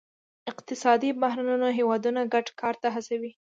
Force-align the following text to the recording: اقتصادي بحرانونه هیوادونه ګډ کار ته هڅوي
اقتصادي 0.51 1.09
بحرانونه 1.21 1.67
هیوادونه 1.79 2.21
ګډ 2.33 2.47
کار 2.59 2.75
ته 2.81 2.87
هڅوي 2.95 3.31